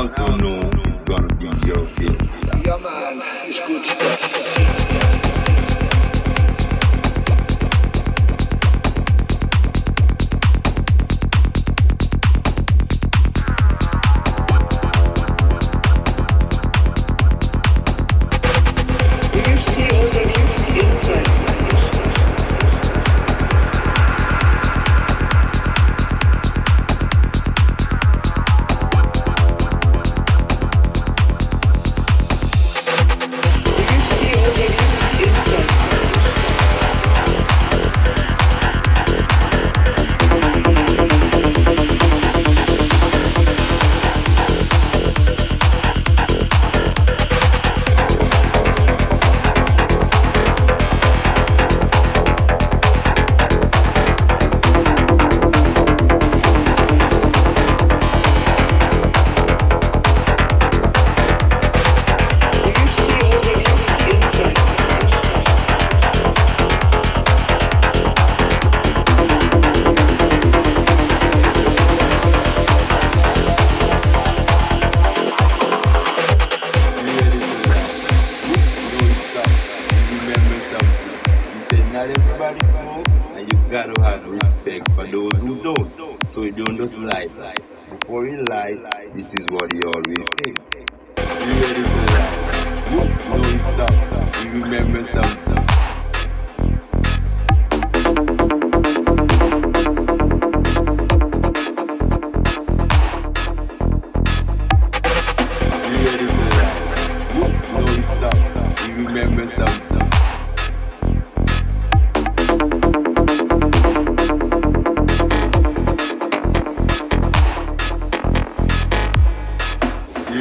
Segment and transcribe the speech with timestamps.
[0.00, 2.40] house or no, it's gonna be your kids.
[2.64, 4.59] Ja, Mann, ist gut.
[109.30, 109.36] You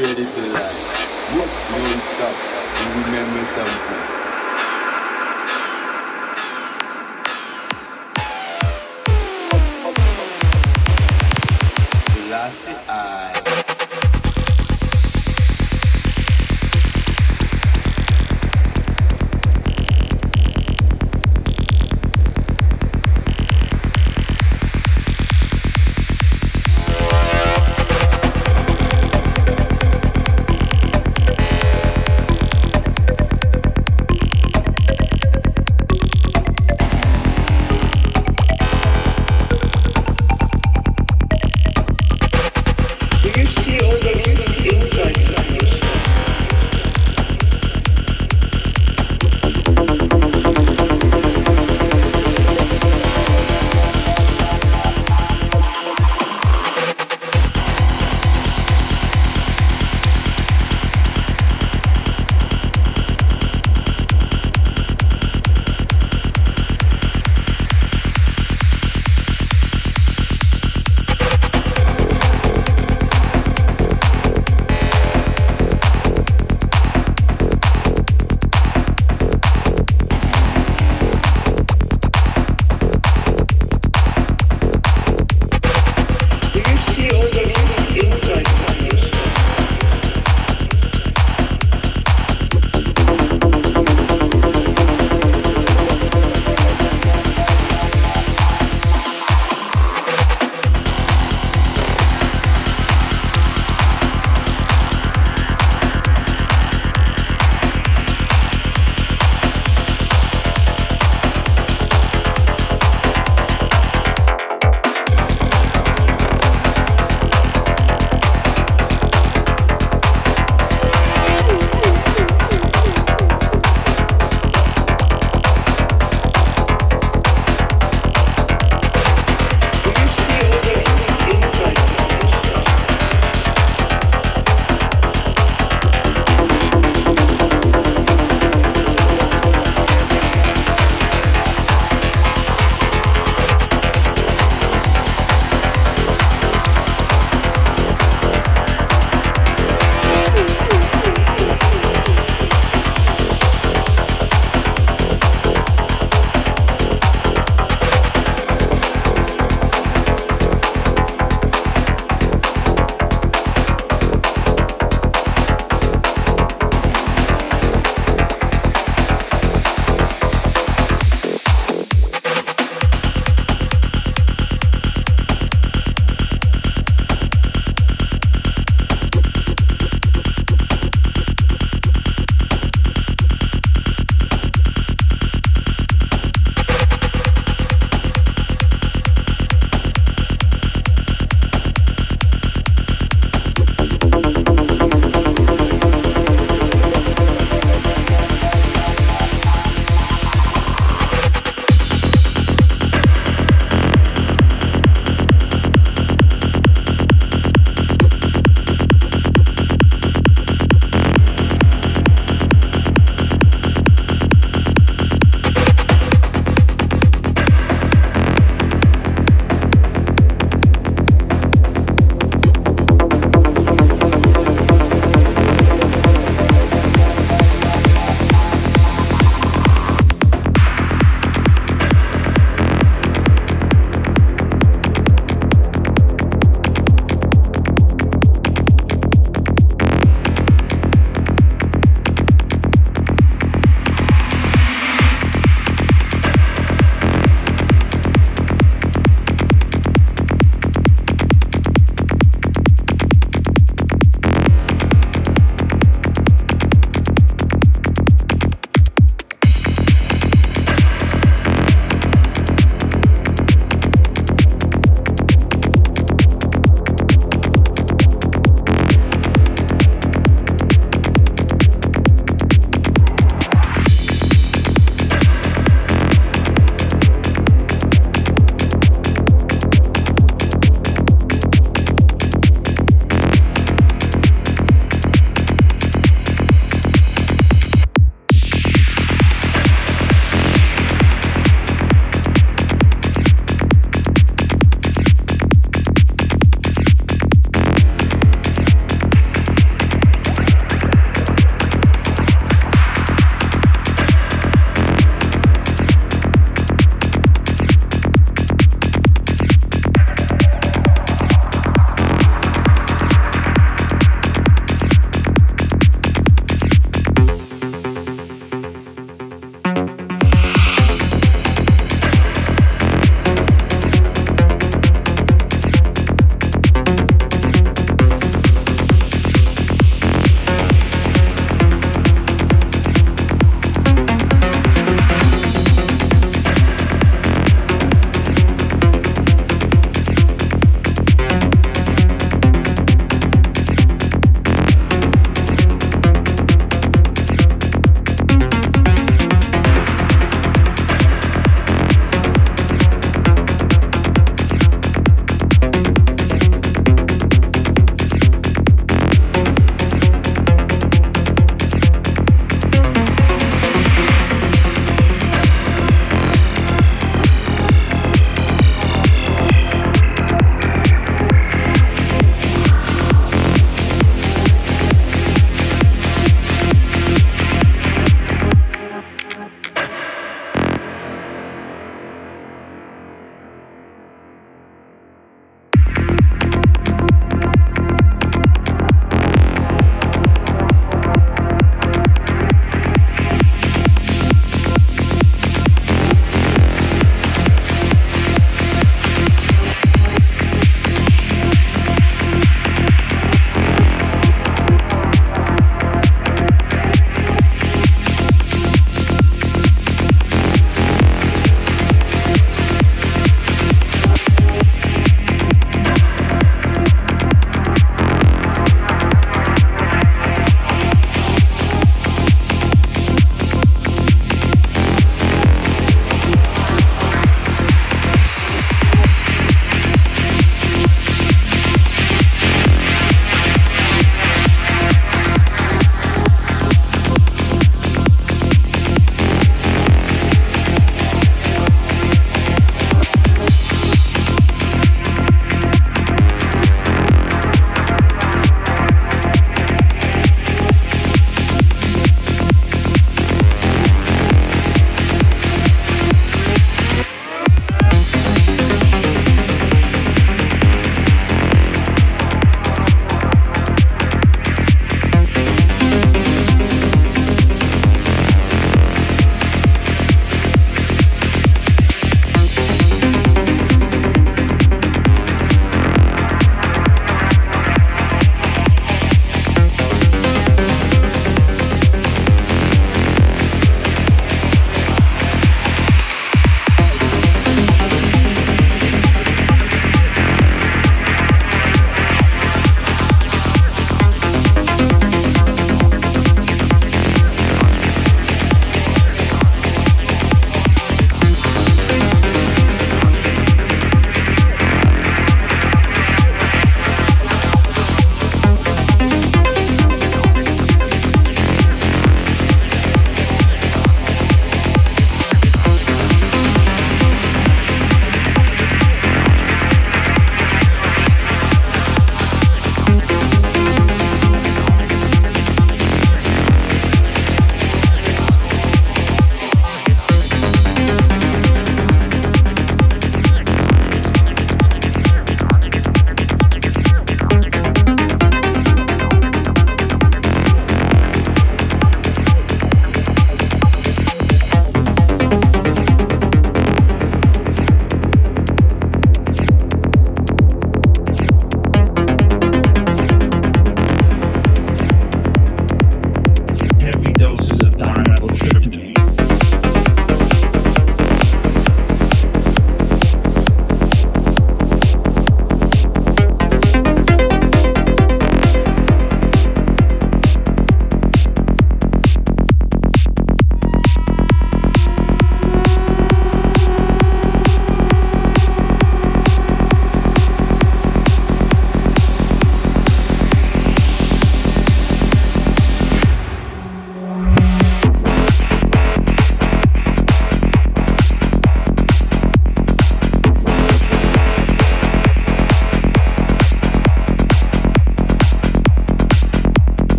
[0.00, 0.74] ready to lie?
[1.34, 1.50] What?
[1.70, 1.78] No
[2.12, 2.36] stop.
[2.80, 4.03] You remember something.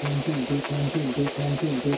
[0.00, 1.69] 关注都关注都关注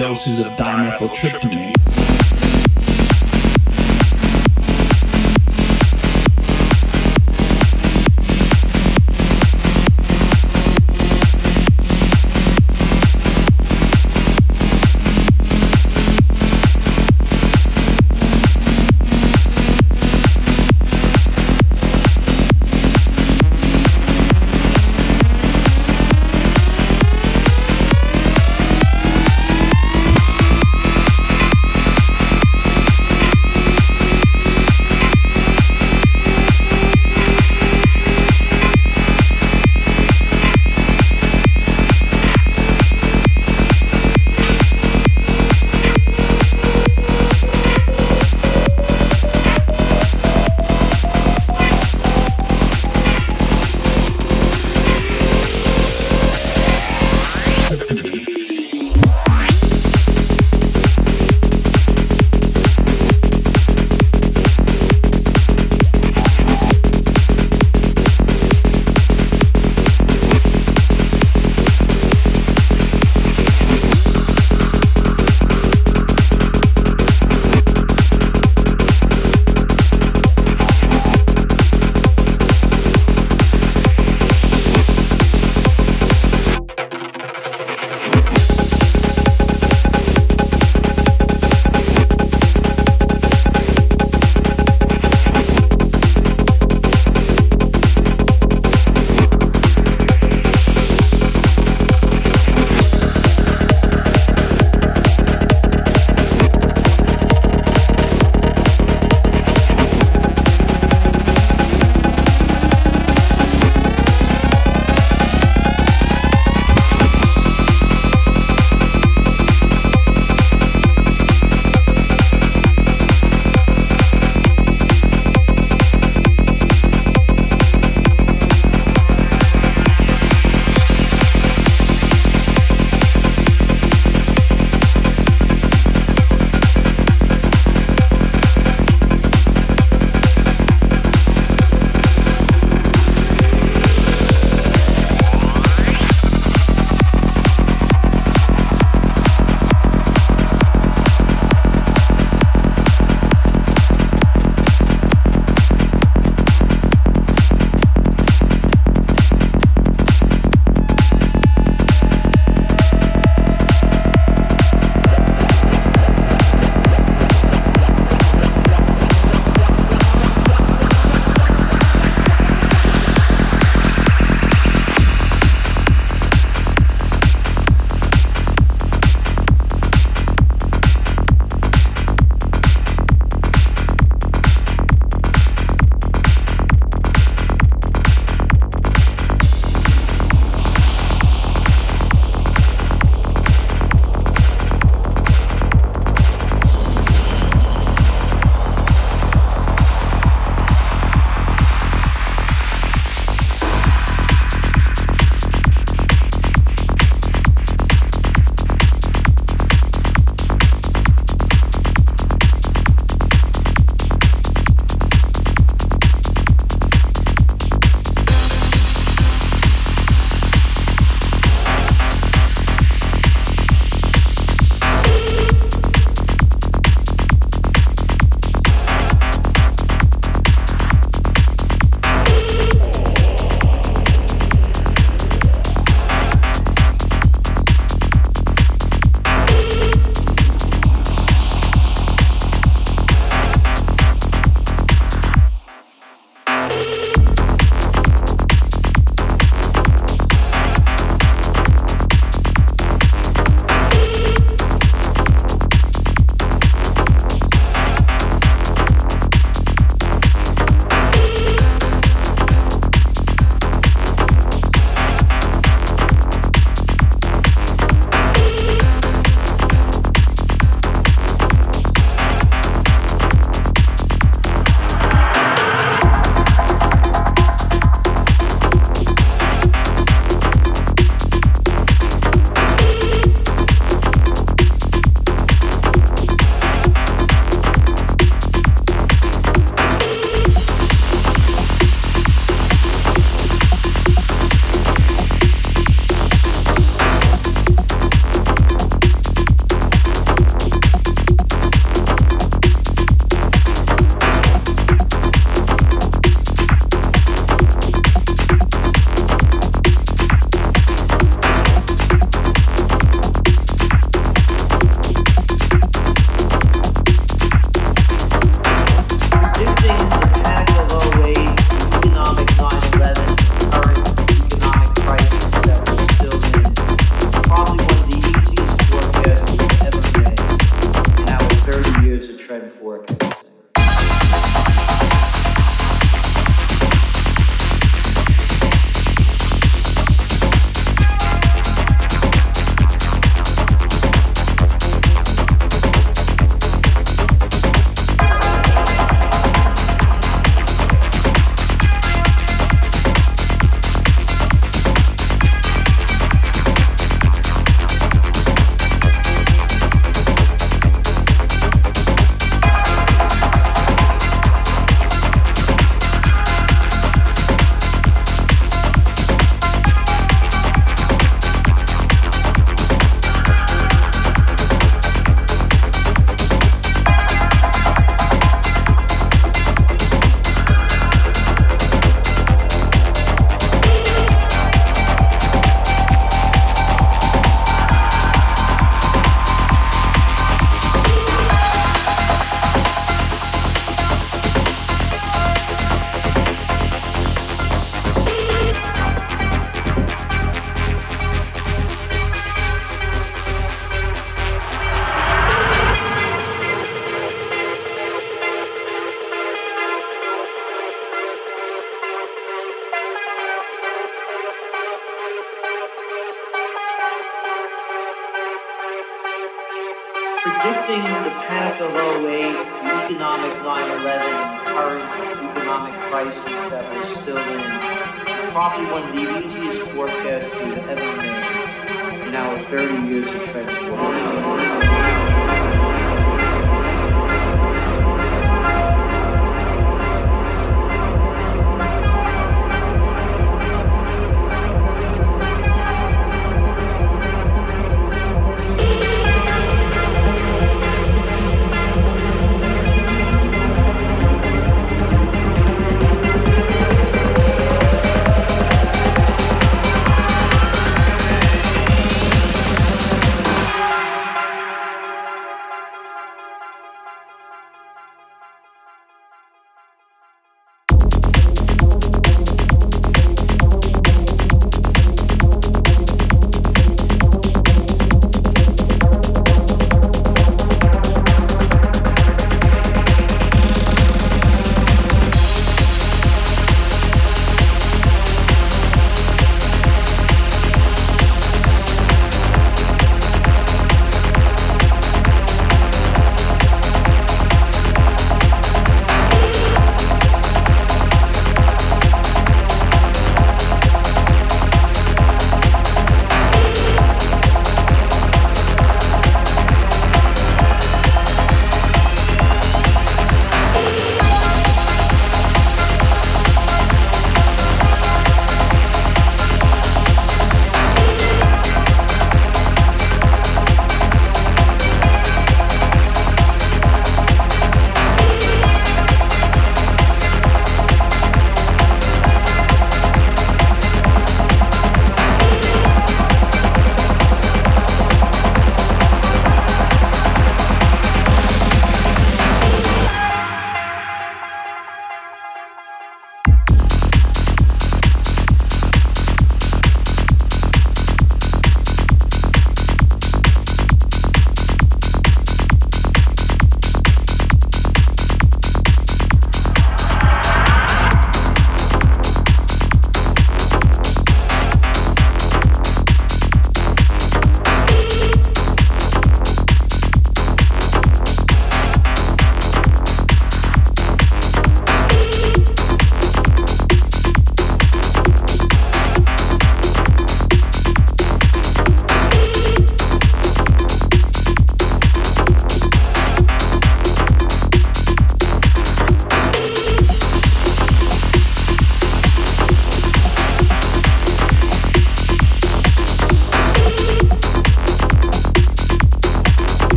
[0.00, 1.79] doses of dimethyltryptamine.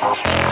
[0.00, 0.49] Thank